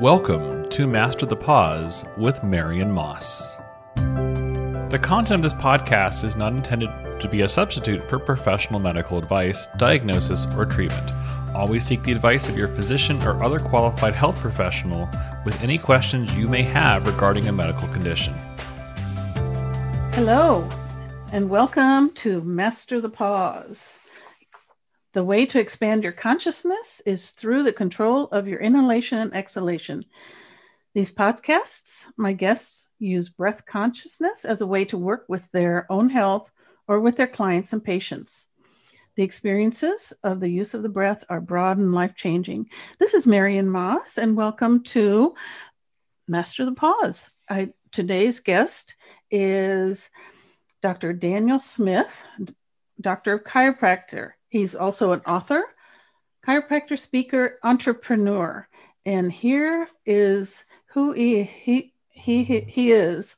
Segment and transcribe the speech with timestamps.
[0.00, 3.58] Welcome to Master the Pause with Marion Moss.
[3.96, 6.88] The content of this podcast is not intended
[7.20, 11.12] to be a substitute for professional medical advice, diagnosis, or treatment.
[11.54, 15.06] Always seek the advice of your physician or other qualified health professional
[15.44, 18.32] with any questions you may have regarding a medical condition.
[20.14, 20.66] Hello,
[21.30, 23.98] and welcome to Master the Pause.
[25.12, 30.04] The way to expand your consciousness is through the control of your inhalation and exhalation.
[30.94, 36.10] These podcasts, my guests use breath consciousness as a way to work with their own
[36.10, 36.52] health
[36.86, 38.46] or with their clients and patients.
[39.16, 42.70] The experiences of the use of the breath are broad and life changing.
[43.00, 45.34] This is Marion Moss, and welcome to
[46.28, 47.30] Master the Pause.
[47.48, 48.94] I, today's guest
[49.28, 50.08] is
[50.82, 51.12] Dr.
[51.12, 52.24] Daniel Smith,
[53.00, 54.34] Doctor of Chiropractor.
[54.50, 55.64] He's also an author,
[56.46, 58.68] chiropractor, speaker, entrepreneur.
[59.06, 63.36] And here is who he, he, he, he is.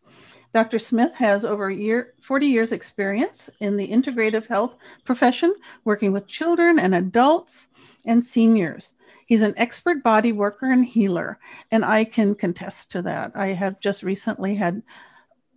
[0.52, 0.78] Dr.
[0.78, 5.54] Smith has over year, 40 years experience in the integrative health profession,
[5.84, 7.68] working with children and adults
[8.04, 8.94] and seniors.
[9.26, 11.38] He's an expert body worker and healer,
[11.70, 13.32] and I can contest to that.
[13.34, 14.82] I have just recently had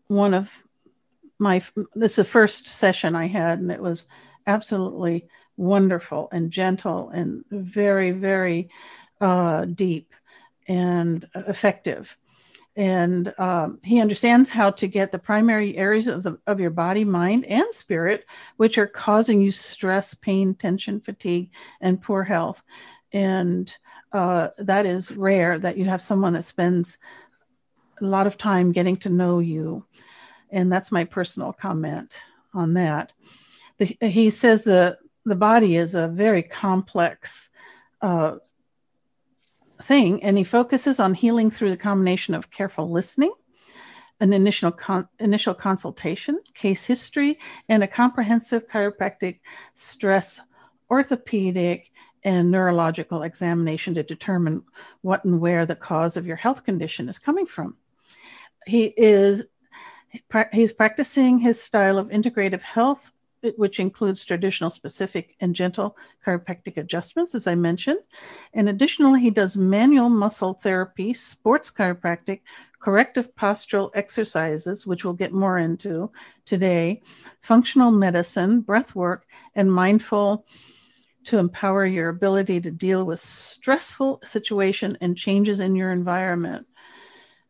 [0.07, 0.63] one of
[1.39, 1.61] my
[1.93, 4.05] this is the first session I had, and it was
[4.47, 8.69] absolutely wonderful and gentle and very, very
[9.21, 10.11] uh, deep
[10.67, 12.17] and effective.
[12.77, 17.05] And um, he understands how to get the primary areas of, the, of your body,
[17.05, 18.25] mind, and spirit,
[18.57, 22.61] which are causing you stress, pain, tension, fatigue, and poor health.
[23.13, 23.73] And
[24.11, 26.97] uh, that is rare that you have someone that spends
[28.01, 29.85] a lot of time getting to know you.
[30.51, 32.17] And that's my personal comment
[32.53, 33.13] on that.
[33.77, 37.49] The, he says the the body is a very complex
[38.01, 38.35] uh,
[39.81, 43.33] thing, and he focuses on healing through the combination of careful listening,
[44.19, 49.39] an initial con- initial consultation, case history, and a comprehensive chiropractic
[49.73, 50.41] stress
[50.89, 51.91] orthopedic
[52.23, 54.63] and neurological examination to determine
[55.01, 57.75] what and where the cause of your health condition is coming from.
[58.67, 59.47] He is
[60.53, 63.11] he's practicing his style of integrative health
[63.57, 67.99] which includes traditional specific and gentle chiropractic adjustments, as I mentioned.
[68.53, 72.41] And additionally, he does manual muscle therapy, sports chiropractic,
[72.79, 76.11] corrective postural exercises, which we'll get more into
[76.45, 77.01] today,
[77.41, 79.25] functional medicine, breath work,
[79.55, 80.45] and mindful
[81.25, 86.67] to empower your ability to deal with stressful situation and changes in your environment.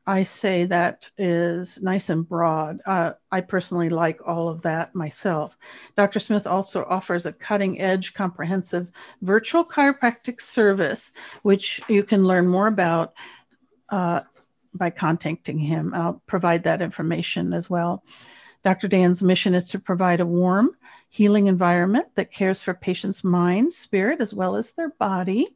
[0.08, 2.80] I say that is nice and broad.
[2.86, 5.58] Uh, I personally like all of that myself.
[5.98, 6.20] Dr.
[6.20, 11.12] Smith also offers a cutting edge, comprehensive virtual chiropractic service,
[11.42, 13.14] which you can learn more about
[13.90, 14.22] uh,
[14.76, 15.94] by contacting him.
[15.94, 18.04] I'll provide that information as well.
[18.64, 18.88] Dr.
[18.88, 20.72] Dan's mission is to provide a warm,
[21.10, 25.56] healing environment that cares for patients' mind, spirit, as well as their body.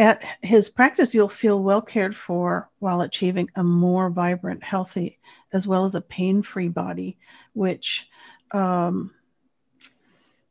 [0.00, 5.18] At his practice, you'll feel well cared for while achieving a more vibrant, healthy,
[5.52, 7.18] as well as a pain free body,
[7.52, 8.08] which
[8.52, 9.10] um,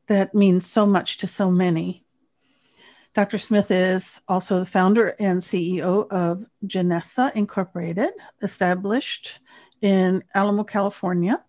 [0.05, 2.05] that means so much to so many.
[3.15, 3.39] Dr.
[3.39, 8.11] Smith is also the founder and CEO of Janessa Incorporated,
[8.43, 9.39] established
[9.81, 11.43] in Alamo, California.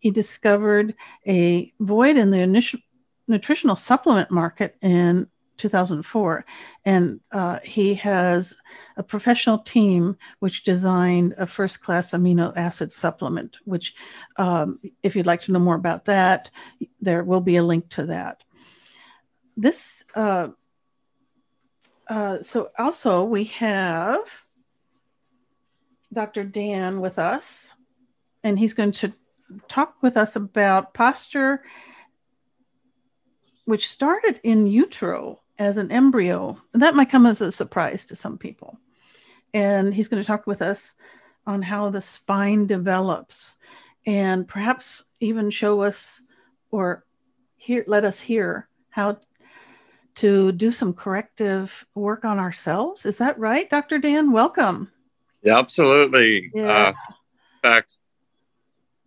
[0.00, 0.94] He discovered
[1.26, 2.80] a void in the initial
[3.28, 6.44] nutritional supplement market in 2004
[6.84, 8.54] and uh, he has
[8.96, 13.94] a professional team which designed a first class amino acid supplement which
[14.36, 16.50] um, if you'd like to know more about that
[17.00, 18.42] there will be a link to that.
[19.56, 20.48] This uh,
[22.08, 24.44] uh, so also we have
[26.12, 27.74] dr dan with us
[28.42, 29.12] and he's going to
[29.68, 31.62] talk with us about posture
[33.64, 36.60] which started in utero as an embryo.
[36.72, 38.78] And that might come as a surprise to some people.
[39.52, 40.94] And he's going to talk with us
[41.46, 43.56] on how the spine develops
[44.06, 46.22] and perhaps even show us
[46.70, 47.04] or
[47.56, 49.18] hear, let us hear how
[50.16, 53.06] to do some corrective work on ourselves.
[53.06, 53.98] Is that right, Dr.
[53.98, 54.32] Dan?
[54.32, 54.90] Welcome.
[55.42, 56.50] Yeah, absolutely.
[56.54, 56.68] Yeah.
[56.68, 57.98] Uh, in fact,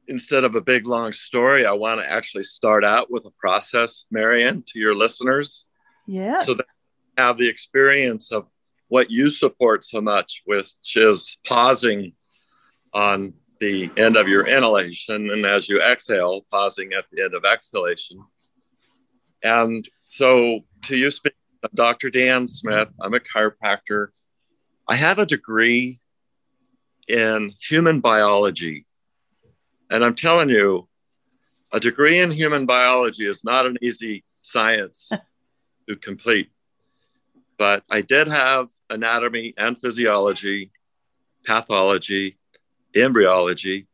[0.07, 4.05] instead of a big long story, I want to actually start out with a process,
[4.11, 5.65] Marion, to your listeners.
[6.07, 6.45] Yes.
[6.45, 6.55] So
[7.17, 8.47] have the experience of
[8.87, 12.13] what you support so much, which is pausing
[12.93, 17.43] on the end of your inhalation and as you exhale, pausing at the end of
[17.43, 18.23] exhalation.
[19.43, 21.33] And so, to you speak,
[21.73, 22.09] Dr.
[22.09, 24.07] Dan Smith, I'm a chiropractor.
[24.87, 25.99] I have a degree
[27.07, 28.85] in human biology.
[29.89, 30.87] And I'm telling you,
[31.71, 35.11] a degree in human biology is not an easy science
[35.87, 36.49] to complete.
[37.57, 40.71] But I did have anatomy and physiology,
[41.45, 42.37] pathology,
[42.95, 43.87] embryology.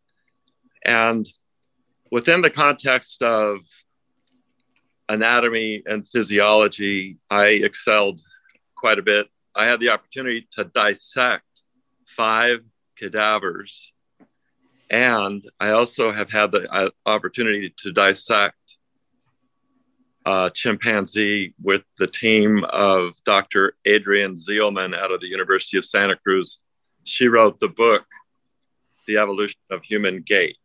[0.85, 1.27] And
[2.11, 3.59] within the context of
[5.07, 8.21] anatomy and physiology, I excelled
[8.75, 9.27] quite a bit.
[9.55, 11.61] I had the opportunity to dissect
[12.05, 12.59] five
[12.97, 13.93] cadavers.
[14.89, 18.57] And I also have had the uh, opportunity to dissect
[20.25, 23.75] a chimpanzee with the team of Dr.
[23.87, 26.59] Adrienne Zihlman out of the University of Santa Cruz.
[27.03, 28.05] She wrote the book,
[29.07, 30.57] The Evolution of Human Gait.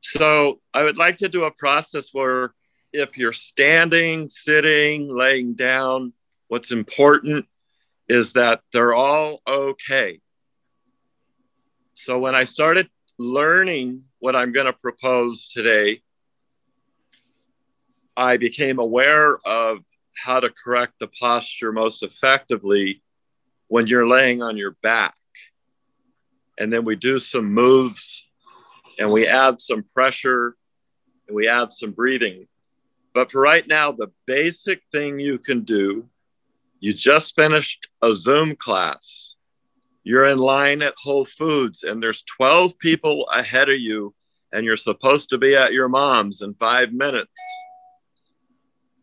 [0.00, 2.54] So I would like to do a process where
[2.92, 6.12] if you're standing, sitting, laying down,
[6.48, 7.46] what's important
[8.08, 10.20] is that they're all okay.
[11.94, 16.02] So when I started learning what I'm going to propose today,
[18.16, 19.78] I became aware of
[20.16, 23.02] how to correct the posture most effectively
[23.68, 25.14] when you're laying on your back.
[26.58, 28.26] And then we do some moves
[28.98, 30.56] and we add some pressure
[31.28, 32.46] and we add some breathing.
[33.12, 36.08] But for right now, the basic thing you can do
[36.80, 39.34] you just finished a Zoom class.
[40.04, 44.14] You're in line at Whole Foods and there's 12 people ahead of you,
[44.52, 47.32] and you're supposed to be at your mom's in five minutes.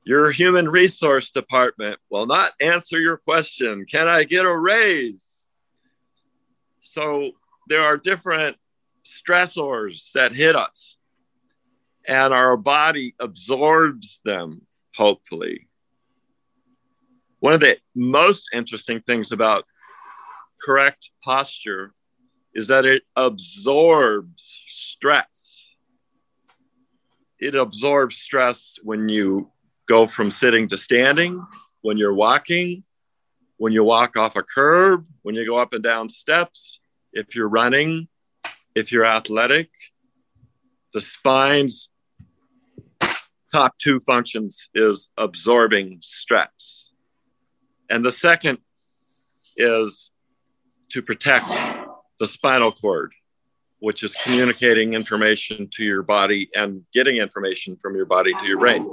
[0.06, 5.48] Your human resource department will not answer your question Can I get a raise?
[6.80, 7.32] So
[7.70, 8.58] there are different
[9.06, 10.98] stressors that hit us,
[12.06, 14.64] and our body absorbs them,
[14.96, 15.70] hopefully.
[17.40, 19.66] One of the most interesting things about
[20.62, 21.94] correct posture
[22.54, 25.66] is that it absorbs stress.
[27.40, 29.53] It absorbs stress when you
[29.88, 31.46] go from sitting to standing,
[31.82, 32.84] when you're walking,
[33.58, 36.80] when you walk off a curb, when you go up and down steps,
[37.12, 38.08] if you're running,
[38.76, 39.70] if you're athletic.
[40.94, 41.90] The spine's
[43.52, 46.90] top two functions is absorbing stress.
[47.90, 48.58] And the second
[49.58, 50.12] is
[50.90, 51.48] to protect
[52.20, 53.14] the spinal cord,
[53.80, 58.60] which is communicating information to your body and getting information from your body to your
[58.60, 58.88] brain.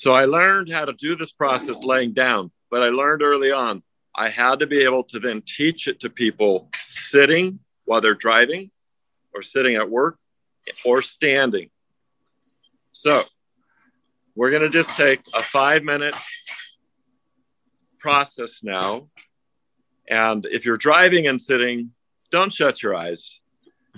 [0.00, 3.82] So I learned how to do this process laying down, but I learned early on
[4.14, 8.70] I had to be able to then teach it to people sitting while they're driving
[9.34, 10.16] or sitting at work
[10.86, 11.68] or standing.
[12.92, 13.24] So
[14.34, 16.16] we're going to just take a five minute
[17.98, 19.10] process now.
[20.08, 21.90] And if you're driving and sitting,
[22.30, 23.38] don't shut your eyes.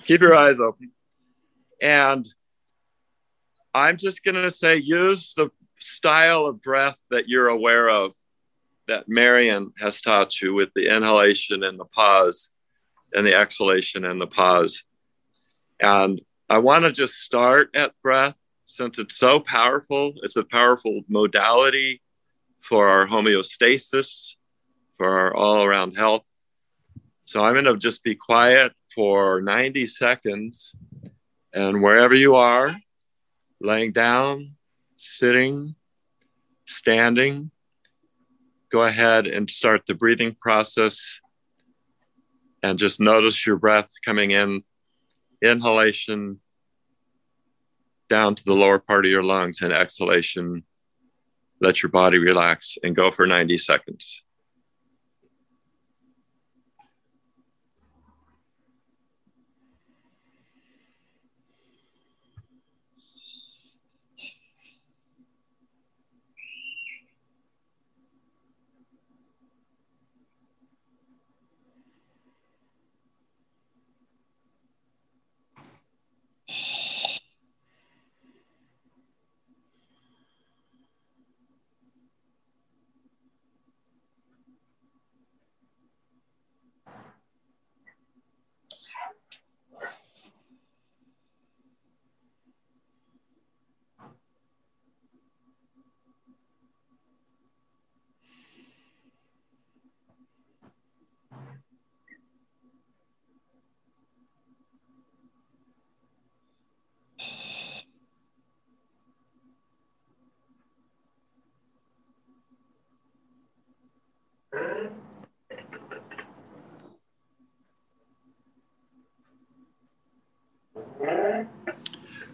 [0.01, 0.91] Keep your eyes open.
[1.81, 2.27] And
[3.73, 5.49] I'm just going to say use the
[5.83, 8.13] style of breath that you're aware of
[8.87, 12.51] that Marion has taught you with the inhalation and the pause
[13.13, 14.83] and the exhalation and the pause.
[15.79, 18.35] And I want to just start at breath
[18.65, 20.13] since it's so powerful.
[20.23, 22.01] It's a powerful modality
[22.61, 24.35] for our homeostasis,
[24.97, 26.23] for our all around health.
[27.25, 30.75] So I'm going to just be quiet for 90 seconds.
[31.53, 32.75] And wherever you are,
[33.61, 34.55] laying down,
[35.03, 35.75] sitting,
[36.65, 37.51] standing,
[38.71, 41.19] go ahead and start the breathing process.
[42.61, 44.63] And just notice your breath coming in,
[45.41, 46.39] inhalation
[48.09, 50.63] down to the lower part of your lungs, and exhalation
[51.59, 54.23] let your body relax and go for 90 seconds.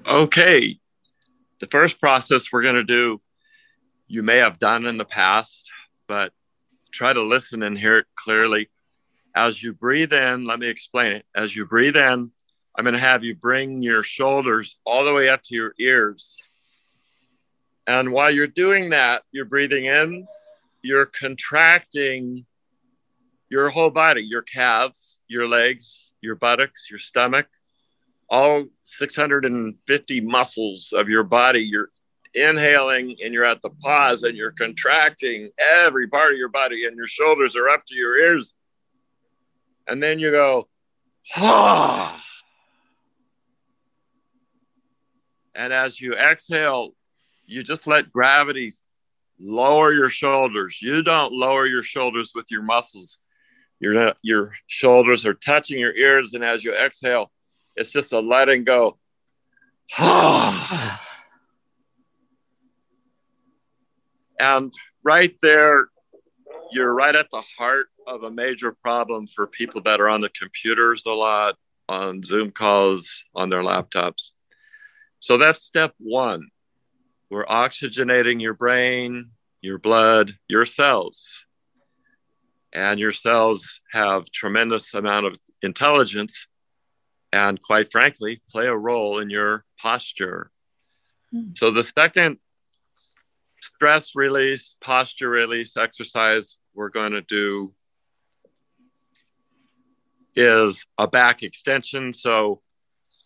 [0.09, 0.79] Okay.
[1.59, 3.21] The first process we're going to do,
[4.07, 5.69] you may have done in the past,
[6.07, 6.33] but
[6.91, 8.69] try to listen and hear it clearly.
[9.35, 11.25] As you breathe in, let me explain it.
[11.35, 12.31] As you breathe in,
[12.75, 16.43] I'm going to have you bring your shoulders all the way up to your ears.
[17.85, 20.27] And while you're doing that, you're breathing in,
[20.81, 22.47] you're contracting
[23.47, 27.47] your whole body, your calves, your legs, your buttocks, your stomach,
[28.29, 31.61] all 650 muscles of your body.
[31.61, 31.89] You're
[32.33, 36.95] inhaling and you're at the pause and you're contracting every part of your body, and
[36.95, 38.53] your shoulders are up to your ears.
[39.87, 40.67] And then you go,
[41.35, 42.23] ah.
[45.55, 46.91] And as you exhale,
[47.45, 48.71] you just let gravity
[49.39, 50.79] lower your shoulders.
[50.81, 53.17] You don't lower your shoulders with your muscles.
[53.79, 56.33] Your, your shoulders are touching your ears.
[56.33, 57.31] And as you exhale,
[57.79, 58.97] it's just a letting go.
[64.39, 65.87] and right there,
[66.71, 70.29] you're right at the heart of a major problem for people that are on the
[70.29, 71.55] computers a lot,
[71.87, 74.31] on Zoom calls, on their laptops.
[75.19, 76.49] So that's step one.
[77.29, 79.31] We're oxygenating your brain,
[79.61, 81.45] your blood, your cells.
[82.73, 86.47] And your cells have tremendous amount of intelligence
[87.31, 90.51] and quite frankly play a role in your posture.
[91.33, 91.57] Mm.
[91.57, 92.37] So the second
[93.61, 97.73] stress release, posture release exercise we're going to do
[100.35, 102.13] is a back extension.
[102.13, 102.61] So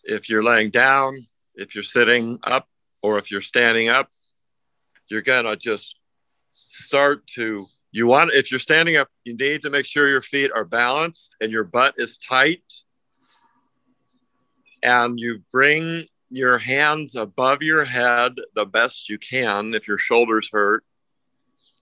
[0.03, 2.67] if you're laying down, if you're sitting up
[3.01, 4.09] or if you're standing up,
[5.09, 5.95] you're going to just
[6.51, 10.49] start to you want if you're standing up you need to make sure your feet
[10.53, 12.63] are balanced and your butt is tight
[14.83, 20.49] and you bring your hands above your head the best you can if your shoulders
[20.51, 20.83] hurt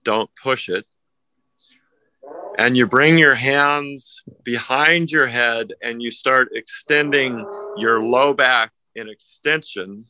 [0.04, 0.86] don't push it
[2.58, 8.72] and you bring your hands behind your head and you start extending your low back
[8.94, 10.04] in extension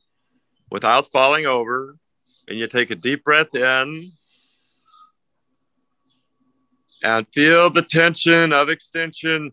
[0.71, 1.97] without falling over.
[2.49, 4.11] And you take a deep breath in
[7.05, 9.53] and feel the tension of extension.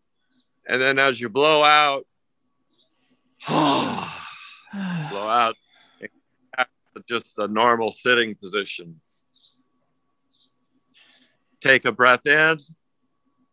[0.67, 2.07] And then as you blow out,
[3.47, 5.55] blow out
[7.07, 8.99] just a normal sitting position.
[11.61, 12.57] Take a breath in.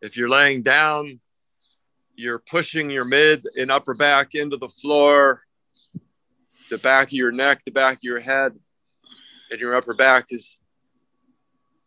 [0.01, 1.19] If you're laying down,
[2.15, 5.41] you're pushing your mid and upper back into the floor
[6.69, 8.53] the back of your neck, the back of your head,
[9.49, 10.57] and your upper back is,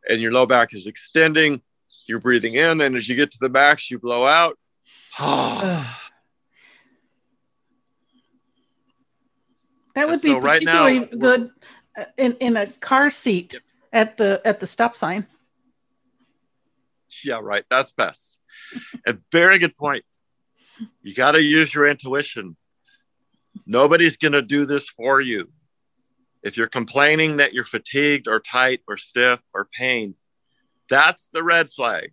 [0.08, 1.60] and your low back is extending.
[2.06, 4.58] You're breathing in, and as you get to the backs, you blow out.
[10.00, 11.50] That would be so particularly right now, good
[11.98, 13.60] uh, in, in a car seat
[13.92, 15.26] at the at the stop sign.
[17.24, 17.64] Yeah, right.
[17.70, 18.38] That's best.
[19.06, 20.04] a very good point.
[21.02, 22.56] You got to use your intuition.
[23.66, 25.50] Nobody's going to do this for you.
[26.42, 30.14] If you're complaining that you're fatigued or tight or stiff or pain,
[30.88, 32.12] that's the red flag.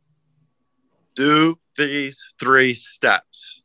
[1.15, 3.62] Do these three steps.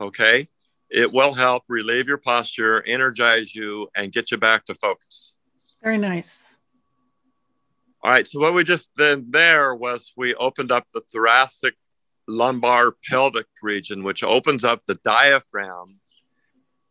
[0.00, 0.48] Okay.
[0.90, 5.36] It will help relieve your posture, energize you, and get you back to focus.
[5.82, 6.56] Very nice.
[8.02, 8.26] All right.
[8.26, 11.74] So, what we just did there was we opened up the thoracic
[12.28, 15.98] lumbar pelvic region, which opens up the diaphragm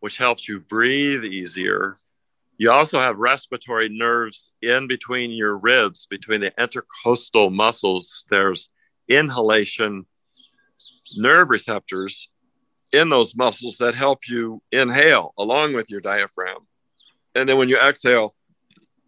[0.05, 1.95] which helps you breathe easier.
[2.59, 8.23] You also have respiratory nerves in between your ribs, between the intercostal muscles.
[8.29, 8.69] There's
[9.07, 10.05] inhalation
[11.17, 12.29] nerve receptors
[12.95, 16.59] in those muscles that help you inhale along with your diaphragm.
[17.35, 18.35] And then when you exhale,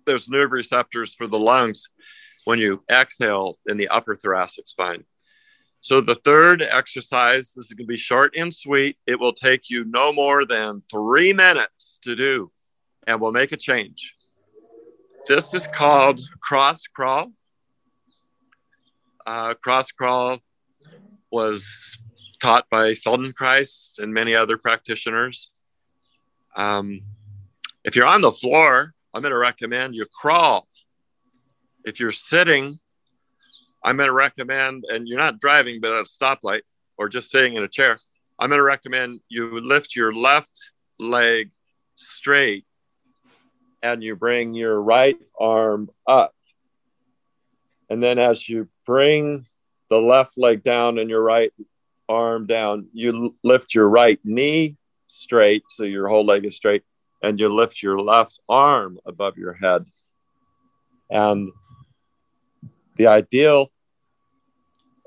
[0.05, 1.89] there's nerve receptors for the lungs
[2.45, 5.03] when you exhale in the upper thoracic spine.
[5.81, 8.97] So the third exercise, this is going to be short and sweet.
[9.05, 12.51] It will take you no more than three minutes to do,
[13.05, 14.15] and we'll make a change.
[15.27, 17.31] This is called cross crawl.
[19.25, 20.39] Uh, cross crawl
[21.31, 21.97] was
[22.37, 25.51] taught by Feldenkrais and many other practitioners.
[26.55, 27.01] Um,
[27.83, 30.67] if you're on the floor, I'm going to recommend you crawl.
[31.85, 32.79] If you're sitting,
[33.83, 36.61] I'm going to recommend, and you're not driving, but at a stoplight
[36.97, 37.97] or just sitting in a chair,
[38.39, 40.59] I'm going to recommend you lift your left
[40.99, 41.51] leg
[41.95, 42.65] straight
[43.81, 46.33] and you bring your right arm up.
[47.89, 49.45] And then as you bring
[49.89, 51.53] the left leg down and your right
[52.09, 56.83] arm down, you lift your right knee straight so your whole leg is straight.
[57.23, 59.83] and you lift your left arm above your head.
[61.09, 61.51] And
[62.95, 63.69] the ideal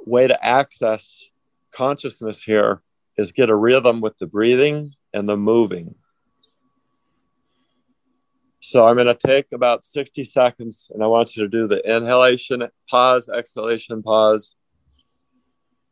[0.04, 1.30] way to access
[1.73, 2.83] consciousness here
[3.16, 5.95] is get a rhythm with the breathing and the moving.
[8.59, 11.80] So I'm going to take about 60 seconds and I want you to do the
[11.88, 14.54] inhalation, pause, exhalation, pause,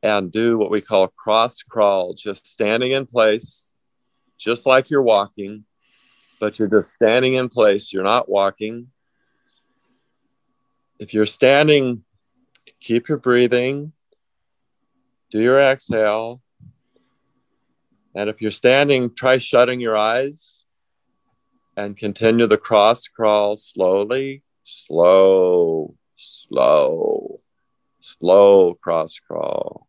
[0.02, 3.74] and do what we call cross crawl, just standing in place,
[4.36, 5.64] just like you're walking,
[6.40, 7.92] but you're just standing in place.
[7.92, 8.88] You're not walking.
[10.98, 12.04] If you're standing,
[12.80, 13.92] keep your breathing,
[15.30, 16.40] do your exhale.
[18.14, 20.64] And if you're standing, try shutting your eyes
[21.76, 27.40] and continue the cross crawl slowly, slow, slow,
[28.00, 29.87] slow cross crawl.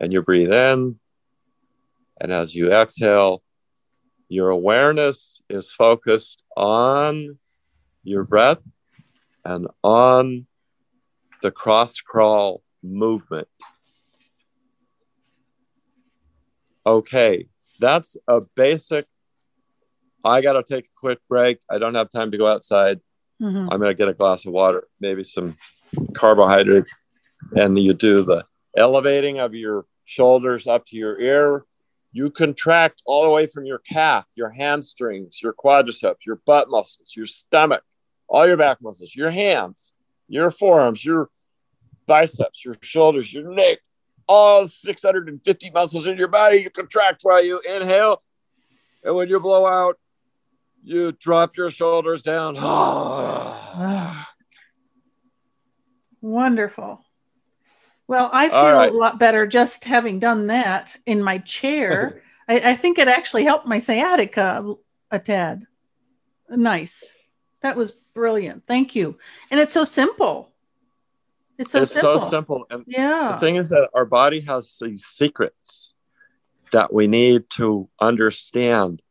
[0.00, 0.98] And you breathe in.
[2.20, 3.42] And as you exhale,
[4.28, 7.38] your awareness is focused on
[8.02, 8.58] your breath
[9.44, 10.46] and on
[11.42, 13.48] the cross crawl movement.
[16.86, 17.48] Okay,
[17.78, 19.06] that's a basic.
[20.24, 21.60] I got to take a quick break.
[21.70, 23.00] I don't have time to go outside.
[23.40, 23.68] Mm-hmm.
[23.70, 25.56] I'm going to get a glass of water, maybe some
[26.14, 26.92] carbohydrates,
[27.54, 28.44] and you do the
[28.76, 31.64] elevating of your shoulders up to your ear.
[32.12, 37.12] You contract all the way from your calf, your hamstrings, your quadriceps, your butt muscles,
[37.16, 37.82] your stomach,
[38.28, 39.92] all your back muscles, your hands,
[40.28, 41.28] your forearms, your
[42.06, 43.78] biceps, your shoulders, your neck,
[44.28, 46.58] all 650 muscles in your body.
[46.58, 48.22] You contract while you inhale.
[49.04, 49.98] And when you blow out,
[50.82, 52.54] you drop your shoulders down.
[56.20, 57.05] Wonderful.
[58.08, 58.92] Well, I feel right.
[58.92, 62.22] a lot better just having done that in my chair.
[62.48, 64.74] I, I, think it actually helped my sciatica
[65.10, 65.66] a tad.
[66.48, 67.04] Nice.
[67.62, 68.64] That was brilliant.
[68.66, 69.18] Thank you.
[69.50, 70.52] And it's so simple.
[71.58, 72.18] It's so it's simple.
[72.18, 72.66] so simple.
[72.70, 73.32] And yeah.
[73.32, 75.94] the thing is that our body has these secrets
[76.72, 79.02] that we need to understand.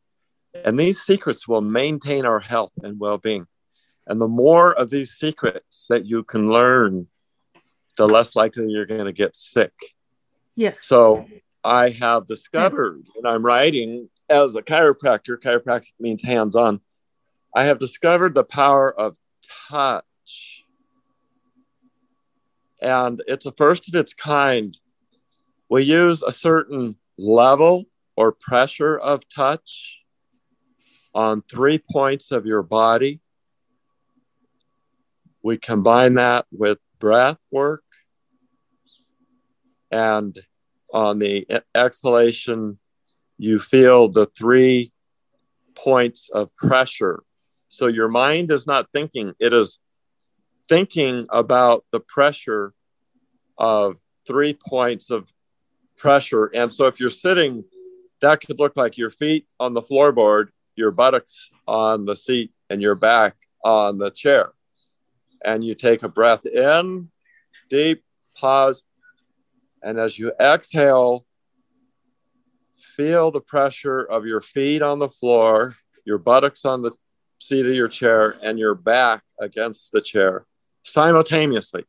[0.64, 3.48] And these secrets will maintain our health and well being.
[4.08, 7.08] And the more of these secrets that you can learn,
[7.98, 9.74] the less likely you're going to get sick.
[10.56, 10.86] Yes.
[10.86, 11.26] So
[11.64, 16.82] I have discovered, and I'm writing as a chiropractor, chiropractic means hands on.
[17.56, 19.18] I have discovered the power of
[19.70, 20.64] touch.
[22.82, 24.78] And it's a first of its kind.
[25.70, 30.02] We use a certain level or pressure of touch
[31.14, 33.22] on three points of your body.
[35.42, 37.85] We combine that with breath work
[39.96, 40.38] and
[40.94, 42.78] on the exhalation,
[43.38, 44.92] you feel the three
[45.74, 47.24] points of pressure.
[47.70, 49.80] So your mind is not thinking, it is
[50.68, 52.74] thinking about the pressure
[53.58, 55.28] of three points of
[55.98, 56.46] pressure.
[56.54, 57.64] And so if you're sitting,
[58.20, 62.82] that could look like your feet on the floorboard, your buttocks on the seat, and
[62.82, 64.52] your back on the chair.
[65.44, 67.10] And you take a breath in,
[67.70, 68.04] deep,
[68.36, 68.84] pause,
[69.86, 71.26] and as you exhale,
[72.78, 76.92] feel the pressure of your feet on the floor, your buttocks on the
[77.40, 80.48] seat of your chair, and your back against the chair
[80.82, 81.86] simultaneously.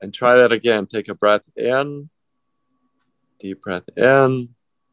[0.00, 0.86] And try that again.
[0.86, 2.08] Take a breath in,
[3.38, 4.48] deep breath in,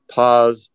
[0.10, 0.70] pause.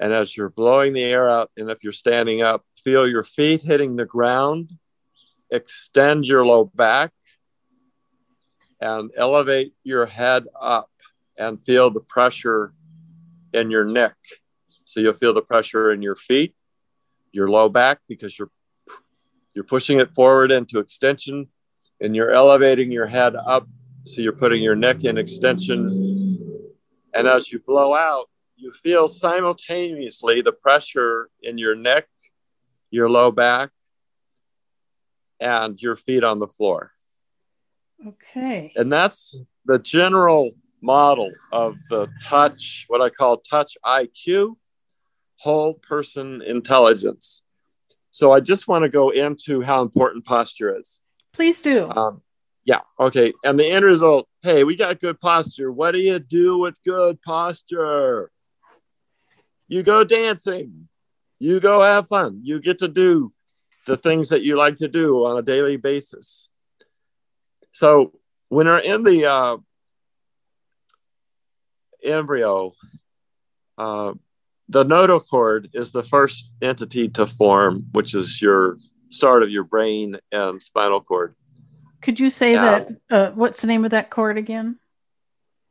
[0.00, 3.60] And as you're blowing the air out, and if you're standing up, feel your feet
[3.60, 4.78] hitting the ground,
[5.50, 7.12] extend your low back,
[8.80, 10.90] and elevate your head up
[11.36, 12.72] and feel the pressure
[13.52, 14.16] in your neck.
[14.84, 16.54] So you'll feel the pressure in your feet,
[17.32, 18.50] your low back, because you're
[19.54, 21.48] you're pushing it forward into extension,
[22.00, 23.68] and you're elevating your head up.
[24.04, 26.68] So you're putting your neck in extension.
[27.12, 32.06] And as you blow out, you feel simultaneously the pressure in your neck,
[32.90, 33.70] your low back,
[35.40, 36.92] and your feet on the floor.
[38.06, 38.72] Okay.
[38.76, 44.56] And that's the general model of the touch, what I call touch IQ,
[45.36, 47.42] whole person intelligence.
[48.10, 51.00] So I just want to go into how important posture is.
[51.32, 51.88] Please do.
[51.90, 52.22] Um,
[52.64, 52.80] yeah.
[52.98, 53.32] Okay.
[53.44, 55.70] And the end result hey, we got good posture.
[55.70, 58.30] What do you do with good posture?
[59.68, 60.88] You go dancing,
[61.38, 63.32] you go have fun, you get to do
[63.86, 66.49] the things that you like to do on a daily basis.
[67.72, 68.12] So
[68.48, 69.56] when we're in the uh,
[72.02, 72.72] embryo,
[73.78, 74.14] uh,
[74.68, 78.76] the notochord is the first entity to form, which is your
[79.08, 81.34] start of your brain and spinal cord.
[82.02, 82.90] Could you say that?
[83.10, 84.78] Uh, what's the name of that cord again?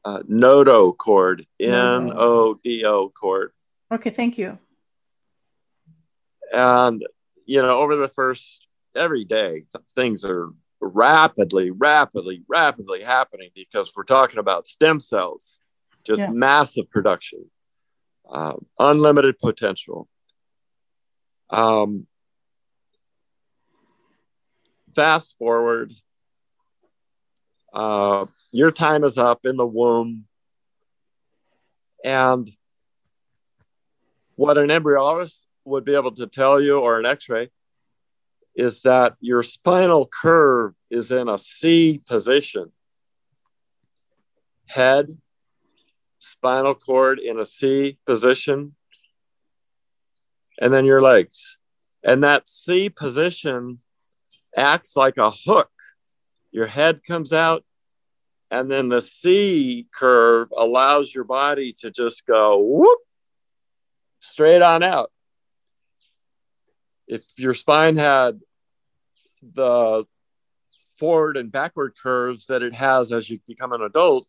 [0.05, 3.51] Uh, notochord, N O D O cord.
[3.91, 4.57] Okay, thank you.
[6.53, 7.05] And,
[7.45, 9.63] you know, over the first, every day,
[9.95, 10.49] things are
[10.81, 15.59] rapidly, rapidly, rapidly happening because we're talking about stem cells,
[16.03, 16.29] just yeah.
[16.29, 17.49] massive production,
[18.29, 20.07] uh, unlimited potential.
[21.49, 22.07] Um,
[24.95, 25.93] fast forward,
[27.73, 30.25] uh, your time is up in the womb.
[32.03, 32.49] And
[34.35, 37.49] what an embryologist would be able to tell you, or an x ray,
[38.59, 42.73] is that your spinal curve is in a C position.
[44.65, 45.17] Head,
[46.17, 48.75] spinal cord in a C position,
[50.59, 51.57] and then your legs.
[52.03, 53.79] And that C position
[54.57, 55.71] acts like a hook.
[56.51, 57.63] Your head comes out,
[58.51, 62.99] and then the C curve allows your body to just go whoop
[64.19, 65.13] straight on out.
[67.07, 68.41] If your spine had
[69.41, 70.05] the
[70.97, 74.27] forward and backward curves that it has as you become an adult,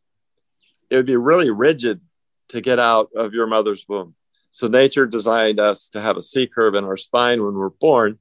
[0.88, 2.00] it would be really rigid
[2.48, 4.14] to get out of your mother's womb.
[4.50, 8.18] So nature designed us to have a C curve in our spine when we're born.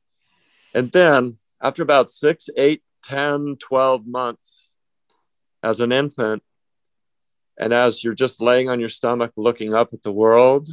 [0.73, 4.75] And then after about six, eight, 10, 12 months
[5.63, 6.43] as an infant,
[7.59, 10.69] and as you're just laying on your stomach looking up at the world,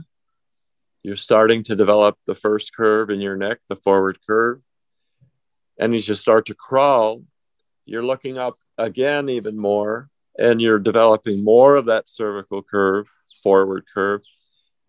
[1.02, 4.60] you're starting to develop the first curve in your neck, the forward curve.
[5.78, 7.22] And as you start to crawl,
[7.84, 10.08] you're looking up again even more,
[10.38, 13.06] and you're developing more of that cervical curve,
[13.42, 14.22] forward curve,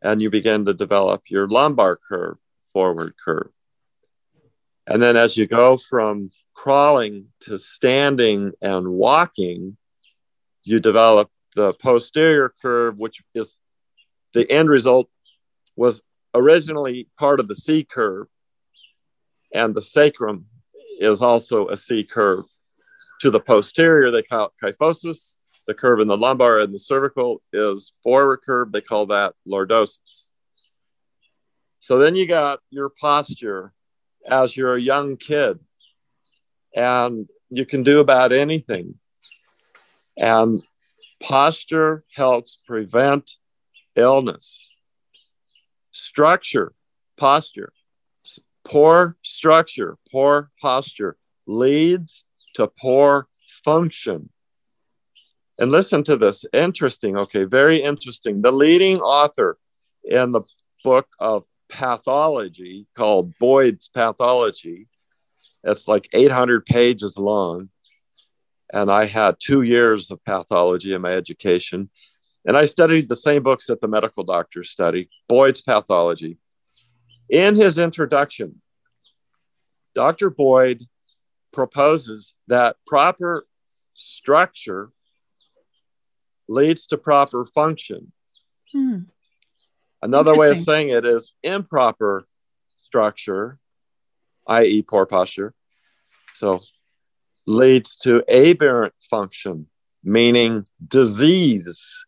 [0.02, 2.38] and you begin to develop your lumbar curve,
[2.72, 3.50] forward curve.
[4.86, 9.78] And then as you go from crawling to standing and walking,
[10.64, 13.58] you develop the posterior curve, which is
[14.34, 15.10] the end result
[15.76, 16.02] was
[16.34, 18.28] originally part of the C curve,
[19.54, 20.46] and the sacrum
[20.98, 22.46] is also a C curve.
[23.22, 25.38] To the posterior, they call it kyphosis.
[25.66, 28.72] The curve in the lumbar and the cervical is forward curve.
[28.72, 30.32] They call that lordosis.
[31.80, 33.74] So then you got your posture
[34.30, 35.60] as you're a young kid,
[36.76, 38.96] and you can do about anything.
[40.18, 40.62] And
[41.22, 43.32] posture helps prevent
[43.96, 44.70] illness.
[45.92, 46.74] Structure,
[47.18, 47.72] posture,
[48.68, 52.26] poor structure, poor posture leads
[52.56, 53.28] to poor
[53.64, 54.30] function.
[55.60, 58.42] And listen to this interesting, okay, very interesting.
[58.42, 59.58] The leading author
[60.04, 60.42] in the
[60.84, 64.88] book of pathology called Boyd's Pathology,
[65.64, 67.70] it's like 800 pages long.
[68.72, 71.90] And I had two years of pathology in my education.
[72.46, 76.38] And I studied the same books that the medical doctors study Boyd's Pathology.
[77.30, 78.62] In his introduction,
[79.94, 80.30] Dr.
[80.30, 80.86] Boyd
[81.52, 83.46] proposes that proper
[83.94, 84.92] structure
[86.48, 88.12] leads to proper function.
[88.72, 89.00] Hmm.
[90.02, 92.26] Another way of saying it is improper
[92.86, 93.58] structure,
[94.48, 95.54] i.e., poor posture.
[96.36, 96.62] So
[97.48, 99.68] leads to aberrant function,
[100.04, 102.06] meaning disease.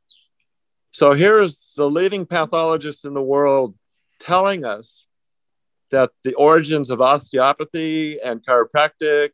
[0.91, 3.75] So here's the leading pathologist in the world
[4.19, 5.07] telling us
[5.91, 9.29] that the origins of osteopathy and chiropractic,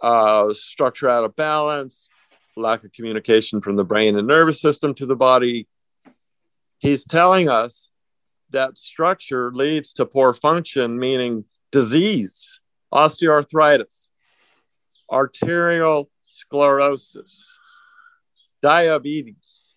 [0.00, 2.08] uh, structure out of balance,
[2.56, 5.68] lack of communication from the brain and nervous system to the body,
[6.78, 7.90] he's telling us
[8.50, 12.60] that structure leads to poor function, meaning disease,
[12.92, 14.08] osteoarthritis,
[15.10, 17.56] arterial sclerosis,
[18.62, 19.74] diabetes.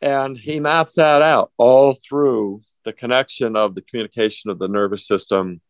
[0.00, 5.06] And he maps that out all through the connection of the communication of the nervous
[5.06, 5.60] system,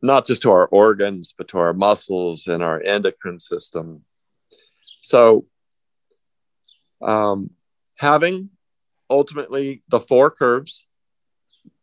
[0.00, 4.04] not just to our organs, but to our muscles and our endocrine system.
[5.00, 5.46] So,
[7.00, 7.50] um,
[7.98, 8.50] having
[9.08, 10.86] ultimately the four curves,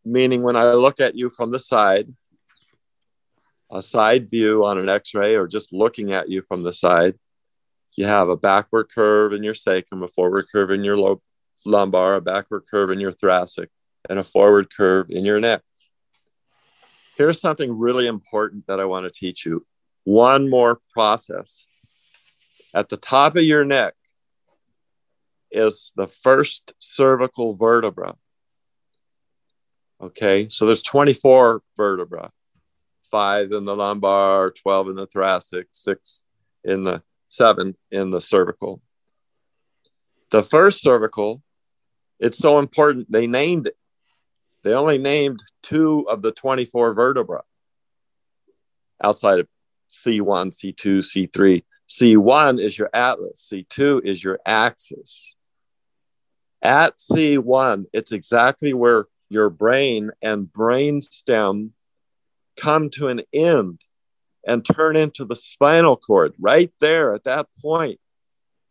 [0.03, 2.13] meaning when I look at you from the side,
[3.71, 7.15] a side view on an x ray or just looking at you from the side,
[7.95, 11.21] you have a backward curve in your sacrum, a forward curve in your low
[11.65, 13.69] lumbar, a backward curve in your thoracic,
[14.09, 15.61] and a forward curve in your neck.
[17.17, 19.65] Here's something really important that I want to teach you.
[20.05, 21.67] One more process.
[22.73, 23.93] At the top of your neck,
[25.51, 28.15] is the first cervical vertebra.
[30.01, 32.31] Okay, so there's 24 vertebra,
[33.11, 36.23] five in the lumbar, 12 in the thoracic, six
[36.63, 38.81] in the seven in the cervical.
[40.31, 41.41] The first cervical,
[42.19, 43.75] it's so important, they named it.
[44.63, 47.43] They only named two of the 24 vertebra
[49.01, 49.47] outside of
[49.89, 51.63] C1, C2, C3.
[51.87, 55.35] C1 is your atlas, C2 is your axis.
[56.61, 61.73] At C1, it's exactly where your brain and brain stem
[62.57, 63.81] come to an end
[64.45, 67.99] and turn into the spinal cord right there at that point.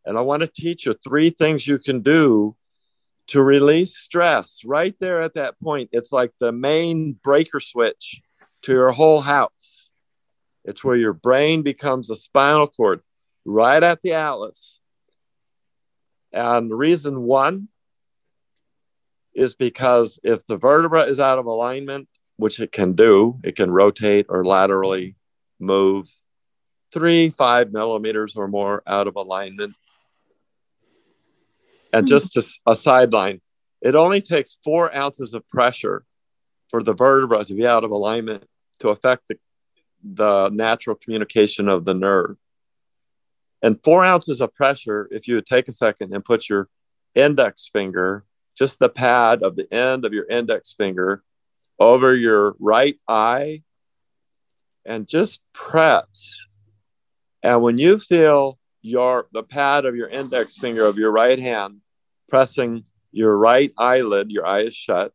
[0.04, 2.56] And I want to teach you three things you can do
[3.28, 5.90] to release stress right there at that point.
[5.92, 8.22] It's like the main breaker switch
[8.62, 9.90] to your whole house.
[10.64, 13.00] It's where your brain becomes a spinal cord
[13.44, 14.80] right at the atlas.
[16.32, 17.68] And reason one
[19.34, 23.70] is because if the vertebra is out of alignment, which it can do, it can
[23.70, 25.16] rotate or laterally
[25.58, 26.08] move
[26.92, 29.74] three, five millimeters or more out of alignment.
[31.92, 32.10] And hmm.
[32.10, 33.40] just a, a sideline,
[33.80, 36.04] it only takes four ounces of pressure
[36.68, 38.44] for the vertebra to be out of alignment
[38.80, 39.38] to affect the,
[40.02, 42.36] the natural communication of the nerve.
[43.62, 46.68] And four ounces of pressure, if you would take a second and put your
[47.14, 48.24] index finger
[48.58, 51.22] just the pad of the end of your index finger
[51.78, 53.62] over your right eye
[54.84, 56.44] and just press.
[57.42, 61.80] And when you feel your the pad of your index finger of your right hand
[62.28, 65.12] pressing your right eyelid, your eye is shut,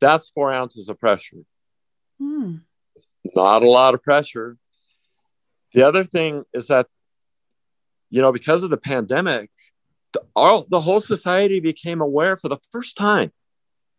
[0.00, 1.44] that's four ounces of pressure.
[2.18, 2.56] Hmm.
[3.34, 4.56] Not a lot of pressure.
[5.72, 6.86] The other thing is that,
[8.10, 9.50] you know, because of the pandemic,
[10.12, 13.32] the, all, the whole society became aware for the first time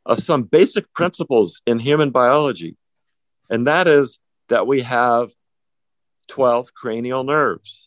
[0.06, 2.78] of some basic principles in human biology.
[3.50, 4.20] And that is
[4.50, 5.32] that we have
[6.30, 7.87] 12 cranial nerves.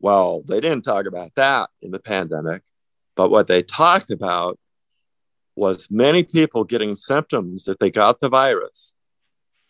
[0.00, 2.62] Well, they didn't talk about that in the pandemic,
[3.16, 4.58] but what they talked about
[5.56, 8.96] was many people getting symptoms that they got the virus,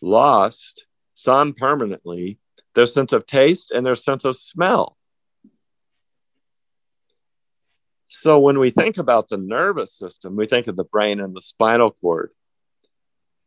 [0.00, 2.38] lost, some permanently,
[2.74, 4.96] their sense of taste and their sense of smell.
[8.08, 11.40] So when we think about the nervous system, we think of the brain and the
[11.40, 12.30] spinal cord.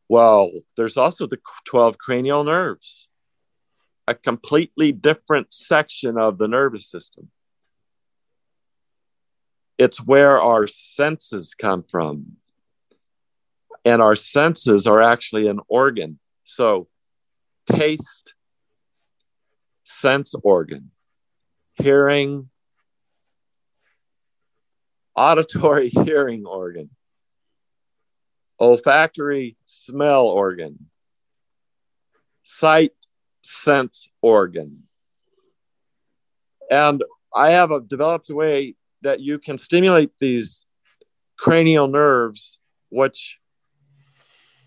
[0.10, 3.07] Well, there's also the 12 cranial nerves,
[4.08, 7.30] a completely different section of the nervous system.
[9.78, 12.38] It's where our senses come from.
[13.84, 16.20] And our senses are actually an organ.
[16.44, 16.88] So,
[17.72, 18.34] taste,
[19.84, 20.92] sense organ,
[21.76, 22.50] hearing,
[25.16, 26.90] auditory hearing organ,
[28.60, 30.90] olfactory smell organ,
[32.44, 32.94] sight
[33.48, 34.84] sense organ.
[36.70, 40.66] And I have a developed a way that you can stimulate these
[41.38, 43.38] cranial nerves, which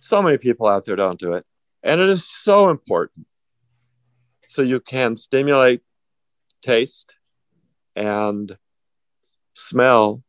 [0.00, 1.44] so many people out there don't do it.
[1.82, 3.26] And it is so important.
[4.48, 5.82] So you can stimulate
[6.62, 7.14] taste
[7.94, 8.56] and
[9.54, 10.22] smell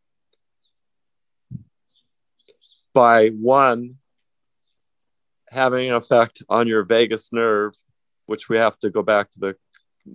[2.94, 3.96] by one
[5.50, 7.74] having an effect on your vagus nerve,
[8.26, 9.56] which we have to go back to the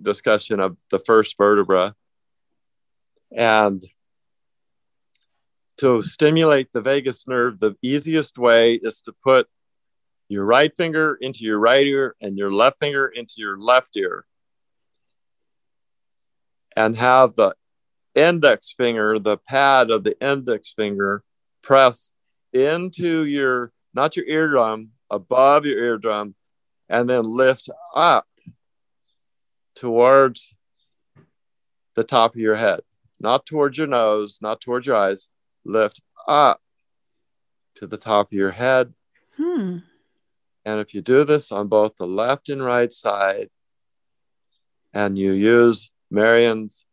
[0.01, 1.95] discussion of the first vertebra.
[3.35, 3.83] And
[5.77, 9.47] to stimulate the vagus nerve, the easiest way is to put
[10.29, 14.25] your right finger into your right ear and your left finger into your left ear.
[16.75, 17.55] And have the
[18.13, 21.23] index finger, the pad of the index finger,
[21.61, 22.11] press
[22.53, 26.35] into your, not your eardrum, above your eardrum,
[26.89, 28.27] and then lift up
[29.75, 30.55] towards
[31.95, 32.81] the top of your head,
[33.19, 35.29] not towards your nose, not towards your eyes.
[35.65, 36.61] Lift up
[37.75, 38.93] to the top of your head.
[39.35, 39.79] Hmm.
[40.65, 43.49] And if you do this on both the left and right side,
[44.93, 46.85] and you use Marion's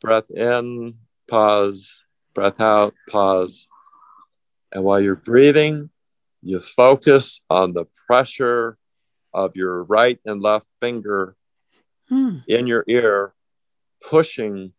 [0.00, 0.94] breath in,
[1.28, 2.00] pause,
[2.34, 3.66] breath out, pause,
[4.72, 5.90] and while you're breathing,
[6.42, 8.76] you focus on the pressure
[9.32, 11.36] of your right and left finger
[12.08, 12.38] hmm.
[12.48, 13.34] in your ear,
[14.06, 14.72] pushing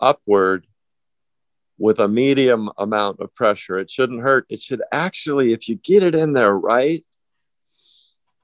[0.00, 0.66] upward
[1.78, 3.78] with a medium amount of pressure.
[3.78, 4.46] It shouldn't hurt.
[4.48, 7.04] It should actually, if you get it in there right,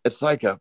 [0.05, 0.61] it's like a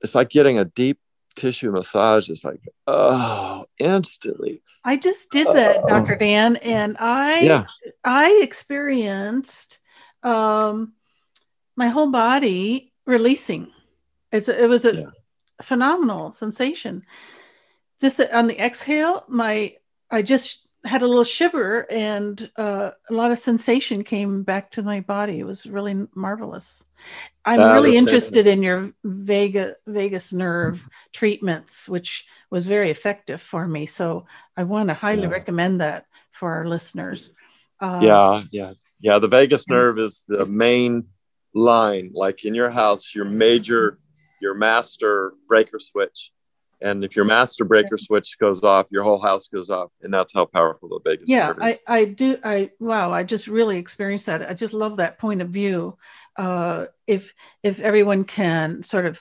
[0.00, 0.98] it's like getting a deep
[1.36, 4.62] tissue massage is like, oh, instantly.
[4.84, 6.16] I just did that, Dr.
[6.16, 7.66] Dan, and I yeah.
[8.04, 9.78] I experienced
[10.22, 10.94] um,
[11.78, 13.68] my whole body releasing.
[14.32, 15.10] It's a, it was a yeah.
[15.62, 17.04] phenomenal sensation.
[18.00, 19.76] Just that on the exhale, my
[20.10, 24.82] I just had a little shiver and uh, a lot of sensation came back to
[24.82, 25.38] my body.
[25.38, 26.82] It was really marvelous.
[27.44, 33.68] I'm that really interested in your vagus vagus nerve treatments, which was very effective for
[33.68, 33.86] me.
[33.86, 35.28] So I want to highly yeah.
[35.38, 37.30] recommend that for our listeners.
[37.80, 39.20] Uh, yeah, yeah, yeah.
[39.20, 41.06] The vagus nerve is the main
[41.58, 43.98] line, like in your house, your major,
[44.40, 46.32] your master breaker switch.
[46.80, 49.90] And if your master breaker switch goes off your whole house goes off.
[50.00, 53.78] And that's how powerful the vagus yeah I, I do i wow i just really
[53.78, 54.48] experienced that.
[54.48, 55.98] I just love that point of view.
[56.36, 59.20] Uh, if if everyone can sort of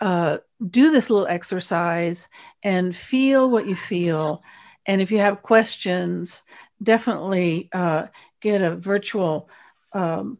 [0.00, 0.38] uh,
[0.70, 2.28] do this little exercise
[2.62, 4.42] and feel what you feel.
[4.86, 6.42] And if you have questions
[6.82, 8.06] definitely uh,
[8.40, 9.48] get a virtual
[9.92, 10.38] um,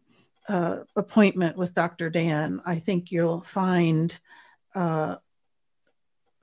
[0.49, 4.19] uh, appointment with dr dan i think you'll find
[4.75, 5.17] uh,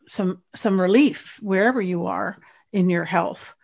[0.08, 2.38] some some relief wherever you are
[2.74, 3.56] in your health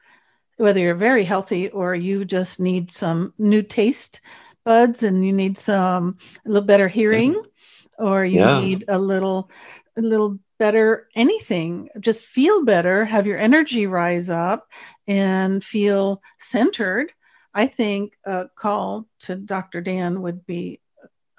[0.57, 4.21] whether you're very healthy or you just need some new taste
[4.65, 8.05] buds and you need some a little better hearing mm-hmm.
[8.05, 8.59] or you yeah.
[8.59, 9.49] need a little
[9.95, 14.67] a little better anything just feel better have your energy rise up
[15.07, 17.11] and feel centered
[17.53, 20.79] i think a call to dr dan would be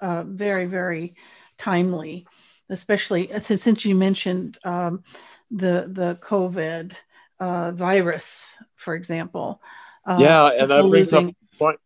[0.01, 1.15] uh, very very
[1.57, 2.25] timely
[2.69, 5.03] especially uh, since, since you mentioned um,
[5.51, 6.93] the the COVID
[7.39, 9.61] uh, virus, for example.
[10.05, 11.29] Uh, yeah, and that brings losing...
[11.29, 11.79] up the point.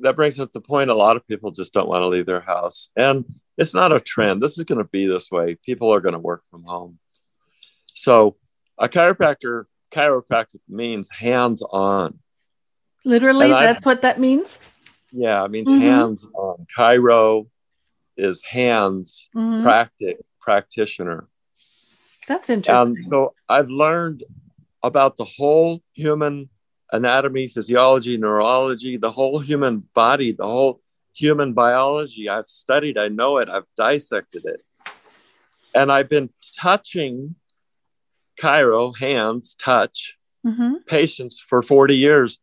[0.00, 0.90] That brings up the point.
[0.90, 3.24] A lot of people just don't want to leave their house, and
[3.56, 4.42] it's not a trend.
[4.42, 5.56] This is going to be this way.
[5.64, 6.98] People are going to work from home.
[7.94, 8.36] So,
[8.78, 12.18] a chiropractor chiropractic means hands on.
[13.04, 14.58] Literally, that's what that means.
[15.12, 15.80] Yeah, it means mm-hmm.
[15.80, 16.66] hands on.
[16.76, 17.48] Chiro
[18.16, 19.62] is hands mm-hmm.
[19.62, 21.28] practic practitioner.
[22.26, 22.96] That's interesting.
[22.96, 24.24] And so I've learned
[24.82, 26.48] about the whole human
[26.92, 30.80] anatomy, physiology, neurology, the whole human body, the whole
[31.14, 32.28] human biology.
[32.28, 34.62] I've studied, I know it, I've dissected it.
[35.74, 37.34] And I've been touching
[38.40, 40.74] Chiro, hands, touch, mm-hmm.
[40.86, 42.40] patients for 40 years.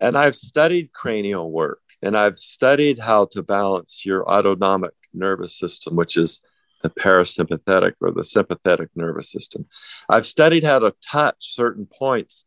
[0.00, 5.96] And I've studied cranial work and I've studied how to balance your autonomic nervous system,
[5.96, 6.42] which is
[6.82, 9.66] the parasympathetic or the sympathetic nervous system.
[10.08, 12.44] I've studied how to touch certain points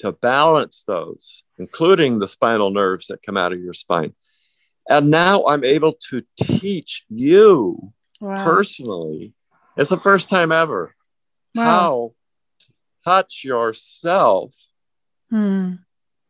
[0.00, 4.12] to balance those, including the spinal nerves that come out of your spine.
[4.88, 8.44] And now I'm able to teach you wow.
[8.44, 9.32] personally,
[9.76, 10.94] it's the first time ever,
[11.54, 11.64] wow.
[11.64, 12.12] how
[12.60, 12.66] to
[13.04, 14.54] touch yourself
[15.30, 15.74] hmm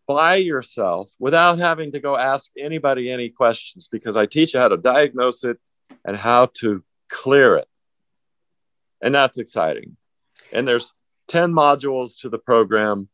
[0.07, 4.69] by yourself without having to go ask anybody any questions because I teach you how
[4.69, 5.59] to diagnose it
[6.05, 7.69] and how to clear it.
[9.03, 9.97] And that's exciting.
[10.53, 10.95] And there's
[11.29, 13.09] 10 modules to the program.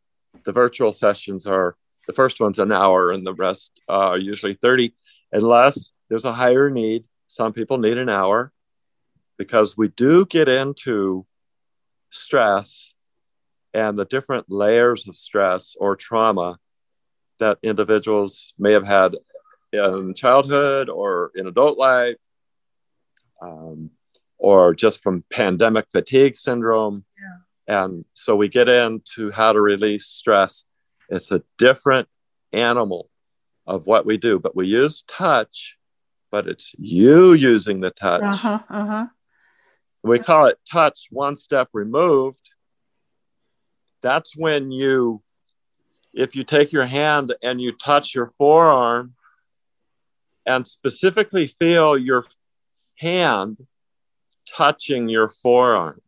[0.45, 1.77] The virtual sessions are
[2.07, 4.95] the first one's an hour and the rest uh, are usually 30
[5.33, 7.05] unless there's a higher need.
[7.27, 8.53] Some people need an hour
[9.39, 11.27] because we do get into
[12.11, 12.95] stress
[13.73, 16.59] and the different layers of stress or trauma
[17.43, 19.17] that individuals may have had
[19.73, 22.17] in childhood or in adult life,
[23.41, 23.91] um,
[24.39, 27.05] or just from pandemic fatigue syndrome.
[27.19, 27.83] Yeah.
[27.83, 30.65] And so we get into how to release stress.
[31.09, 32.09] It's a different
[32.53, 33.09] animal
[33.67, 35.79] of what we do, but we use touch,
[36.31, 38.23] but it's you using the touch.
[38.23, 39.07] Uh-huh, uh-huh.
[40.05, 42.51] We call it touch one step removed.
[44.01, 45.23] That's when you
[46.13, 49.15] if you take your hand and you touch your forearm
[50.45, 52.25] and specifically feel your
[52.97, 53.67] hand
[54.49, 56.01] touching your forearm.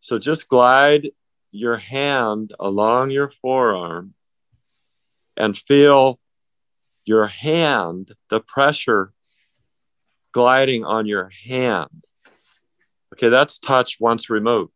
[0.00, 1.10] So just glide
[1.50, 4.14] your hand along your forearm
[5.36, 6.18] and feel
[7.04, 9.12] your hand, the pressure
[10.32, 12.04] gliding on your hand.
[13.12, 14.72] Okay, that's touch once removed.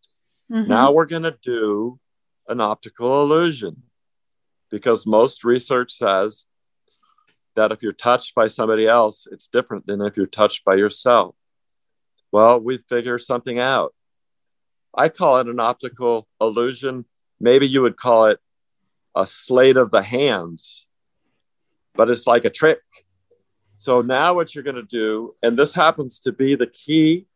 [0.51, 0.69] Mm-hmm.
[0.69, 1.99] Now we're going to do
[2.49, 3.83] an optical illusion
[4.71, 6.45] because most research says
[7.55, 11.35] that if you're touched by somebody else, it's different than if you're touched by yourself.
[12.31, 13.95] Well, we figure something out.
[14.95, 17.05] I call it an optical illusion.
[17.41, 18.39] Maybe you would call it
[19.15, 20.87] a sleight of the hands,
[21.95, 22.81] but it's like a trick.
[23.77, 27.27] So now what you're going to do, and this happens to be the key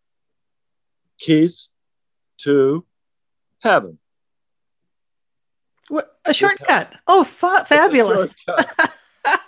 [1.18, 1.70] keys
[2.38, 2.84] to
[3.62, 3.98] heaven.
[6.24, 6.94] A shortcut.
[7.06, 8.34] Oh, fa- fabulous.
[8.46, 8.92] Shortcut.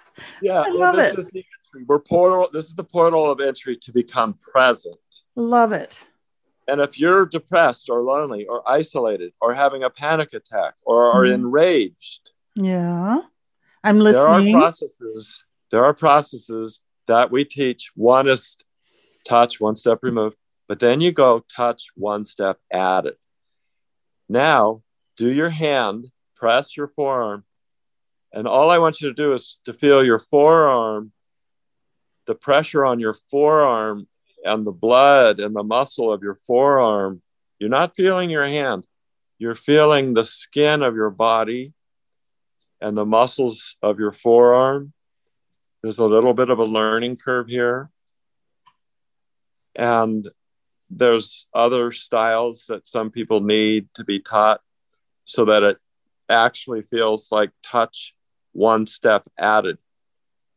[0.43, 1.18] yeah, I love this it.
[1.18, 1.38] is the
[1.74, 1.84] entry.
[1.86, 2.49] We're portal.
[2.53, 4.97] This is the portal of entry to become present.
[5.36, 5.99] Love it.
[6.68, 11.24] And if you're depressed or lonely or isolated or having a panic attack or are
[11.24, 11.34] Mhm.
[11.34, 13.18] enraged, Yeah.
[13.84, 14.53] I'm listening.
[14.53, 15.45] there are processes.
[15.70, 17.90] There are processes that we teach.
[17.97, 18.57] One is
[19.24, 20.36] touch, one step removed,
[20.68, 23.16] but then you go touch, one step added.
[24.28, 24.82] Now,
[25.16, 26.11] do your hand,
[26.43, 27.45] press your forearm,
[28.32, 31.12] and all I want you to do is to feel your forearm,
[32.26, 34.09] the pressure on your forearm
[34.45, 37.22] and the blood and the muscle of your forearm.
[37.61, 38.88] You're not feeling your hand,
[39.38, 41.74] you're feeling the skin of your body
[42.80, 44.93] and the muscles of your forearm.
[45.80, 47.88] There's a little bit of a learning curve here.
[49.76, 50.28] And
[50.90, 54.61] there's other styles that some people need to be taught
[55.24, 55.78] so that it
[56.32, 58.14] actually feels like touch
[58.52, 59.78] one step added.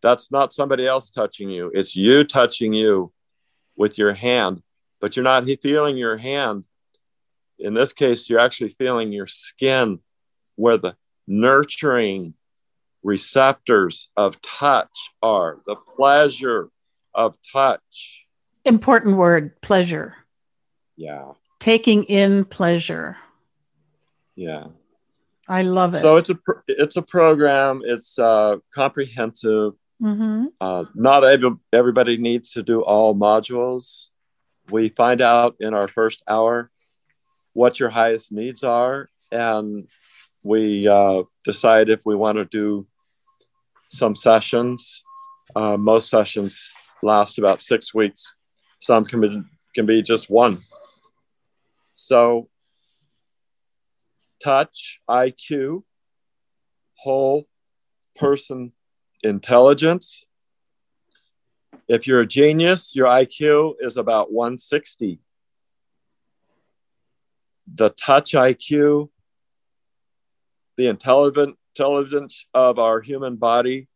[0.01, 3.11] That's not somebody else touching you, it's you touching you
[3.75, 4.61] with your hand,
[5.01, 6.65] but you're not feeling your hand.
[7.59, 9.99] In this case, you're actually feeling your skin
[10.55, 10.95] where the
[11.27, 12.33] nurturing
[13.03, 16.69] receptors of touch are, the pleasure
[17.13, 18.25] of touch.
[18.65, 20.15] Important word pleasure.
[20.97, 23.17] Yeah, Taking in pleasure.
[24.35, 24.67] yeah.
[25.47, 25.99] I love it.
[25.99, 27.81] So it's a pr- it's a program.
[27.85, 29.73] It's uh, comprehensive.
[30.01, 30.47] Mhm.
[30.59, 34.09] Uh, not every, everybody needs to do all modules.
[34.69, 36.69] We find out in our first hour
[37.53, 39.87] what your highest needs are, and
[40.43, 42.87] we uh, decide if we want to do
[43.87, 45.03] some sessions.
[45.55, 46.69] Uh, most sessions
[47.03, 48.35] last about six weeks.
[48.79, 49.41] Some can be,
[49.75, 50.57] can be just one.
[51.93, 52.49] So,
[54.43, 55.83] touch, IQ,
[56.95, 57.47] whole
[58.15, 58.71] person
[59.23, 60.23] intelligence.
[61.87, 65.19] If you're a genius, your IQ is about 160.
[67.73, 69.09] The touch IQ,
[70.77, 73.87] the intelligent intelligence of our human body,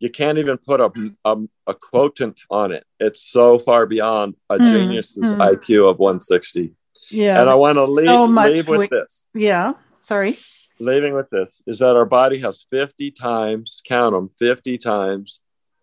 [0.00, 0.90] you can't even put a,
[1.24, 2.84] a, a quotient on it.
[2.98, 5.40] It's so far beyond a Hmm, genius's hmm.
[5.40, 6.74] IQ of 160.
[7.10, 7.40] Yeah.
[7.40, 9.72] And I want to leave, so leave with we- this yeah.
[10.02, 10.38] Sorry.
[10.80, 15.40] leaving with this is that our body has 50 times, count them, 50 times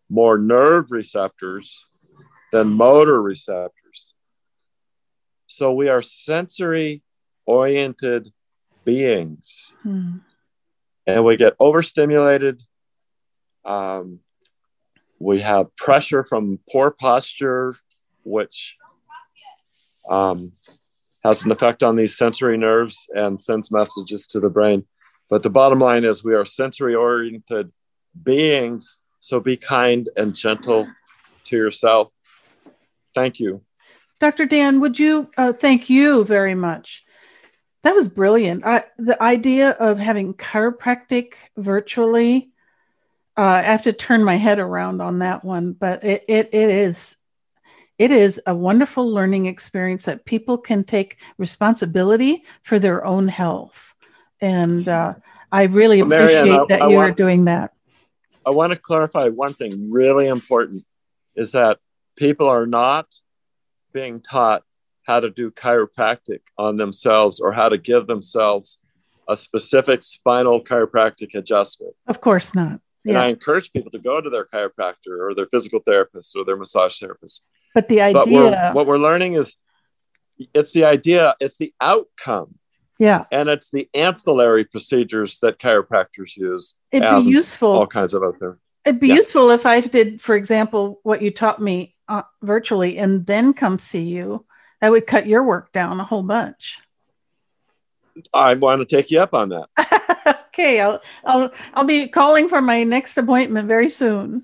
[0.10, 1.88] more nerve receptors
[2.52, 4.14] than motor receptors.
[5.48, 7.02] So we are sensory
[7.46, 8.30] oriented
[8.86, 10.18] beings Hmm.
[11.08, 12.62] and we get overstimulated.
[13.64, 14.20] Um,
[15.20, 17.76] we have pressure from poor posture,
[18.24, 18.78] which
[20.10, 20.54] um,
[21.24, 24.86] has an effect on these sensory nerves and sends messages to the brain.
[25.30, 27.72] But the bottom line is we are sensory oriented
[28.22, 29.00] beings.
[29.20, 30.88] So be kind and gentle
[31.46, 32.12] to yourself.
[33.14, 33.62] Thank you.
[34.20, 34.46] Dr.
[34.46, 37.04] Dan, would you uh, thank you very much?
[37.84, 38.66] That was brilliant.
[38.66, 42.52] I, the idea of having chiropractic virtually,
[43.38, 46.70] uh, I have to turn my head around on that one, but it, it, it
[46.70, 47.18] is
[48.02, 53.96] it is a wonderful learning experience that people can take responsibility for their own health,
[54.42, 55.14] and uh,
[55.52, 57.74] I really Well, Marianne, appreciate I- that I you are doing that.
[58.44, 60.84] I want to clarify one thing really important
[61.36, 61.78] is that
[62.16, 63.06] people are not
[63.94, 64.64] being taught
[65.06, 68.80] how to do chiropractic on themselves or how to give themselves
[69.30, 71.94] a specific spinal chiropractic adjustment.
[72.08, 72.80] Of course not.
[73.06, 76.58] And I encourage people to go to their chiropractor or their physical therapist or their
[76.58, 77.46] massage therapist.
[77.74, 79.56] But the But we're, idea, what we're learning is
[80.54, 82.56] it's the idea, it's the outcome,
[83.00, 86.76] yeah, and it's the ancillary procedures that chiropractors use.
[86.92, 87.70] it'd be useful.
[87.70, 88.58] All kinds of other.
[88.86, 89.16] It'd be Yeah.
[89.16, 93.78] useful if I did, for example, what you taught me uh, virtually and then come
[93.80, 94.46] see you.
[94.82, 96.80] That would cut your work down a whole bunch.
[98.34, 100.38] I want to take you up on that.
[100.48, 104.44] okay, I'll, I'll I'll be calling for my next appointment very soon.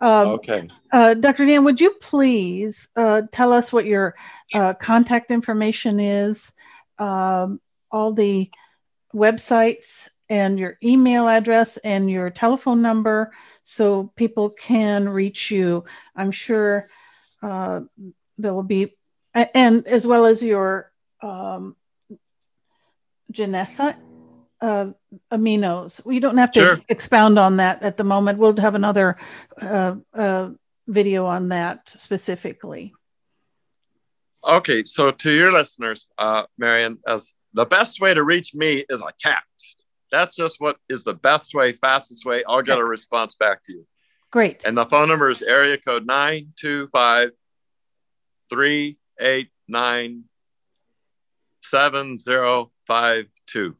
[0.00, 0.68] Um, Okay.
[0.92, 1.46] uh, Dr.
[1.46, 4.14] Dan, would you please uh, tell us what your
[4.54, 6.52] uh, contact information is,
[6.98, 8.50] um, all the
[9.14, 13.32] websites, and your email address and your telephone number
[13.62, 15.84] so people can reach you?
[16.14, 16.84] I'm sure
[17.42, 17.80] uh,
[18.36, 18.94] there will be,
[19.34, 20.92] and as well as your
[21.22, 21.76] um,
[23.32, 23.96] Janessa
[24.60, 24.86] uh,
[25.32, 26.04] aminos.
[26.04, 26.80] We don't have to Sure.
[26.88, 28.38] expound on that at the moment.
[28.38, 29.16] We'll have another
[29.60, 30.50] uh, uh,
[30.86, 32.94] video on that specifically.
[34.44, 39.02] Okay, so to your listeners, uh, Marion, as the best way to reach me is
[39.02, 39.84] a text.
[40.10, 42.42] That's just what is the best way, fastest way.
[42.48, 43.86] I'll get a response back to you.
[44.30, 44.64] Great.
[44.64, 47.30] And the phone number is area code 925
[48.50, 50.24] 389
[51.60, 53.76] 7052.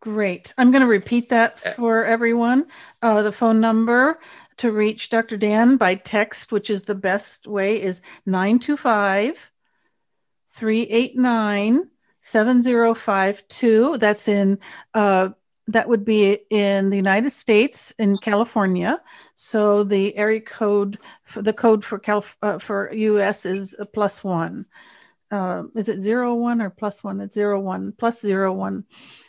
[0.00, 0.54] Great.
[0.56, 2.68] I'm going to repeat that for everyone.
[3.02, 4.20] Uh, the phone number
[4.58, 5.36] to reach Dr.
[5.36, 9.50] Dan by text, which is the best way, is 925
[10.52, 11.90] 389
[12.20, 13.98] 7052.
[13.98, 14.58] That's in,
[14.94, 15.30] uh,
[15.66, 19.00] that would be in the United States, in California.
[19.34, 24.22] So the area code, for the code for Calif- uh, for US is a plus
[24.22, 24.66] one.
[25.30, 27.20] Uh, is it zero one or plus one?
[27.20, 28.84] It's zero one plus zero one.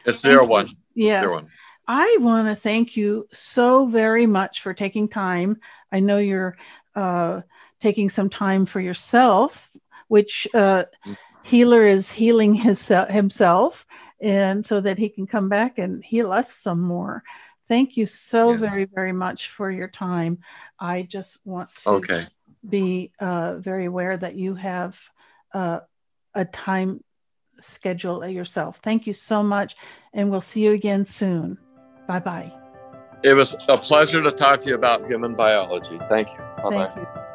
[0.06, 0.78] It's zero one.
[0.95, 1.22] Yes.
[1.22, 1.50] Zero one.
[1.88, 5.58] I want to thank you so very much for taking time.
[5.91, 6.56] I know you're
[6.95, 7.41] uh,
[7.80, 9.76] taking some time for yourself,
[10.08, 10.84] which uh,
[11.43, 13.88] healer is healing his, himself,
[14.22, 17.24] and so that he can come back and heal us some more.
[17.68, 18.58] Thank you so Yeah.
[18.58, 20.39] very, very much for your time.
[20.80, 22.28] I just want to Okay.
[22.68, 25.00] be uh, very aware that you have
[25.54, 25.80] uh,
[26.36, 27.03] a time
[27.59, 28.80] schedule yourself.
[28.84, 29.75] Thank you so much,
[30.13, 31.57] and we'll see you again soon.
[32.07, 32.51] Bye bye.
[33.23, 35.97] It was a pleasure to talk to you about human biology.
[36.09, 36.38] Thank you.
[36.63, 36.91] Bye bye.
[36.95, 37.28] Thank you.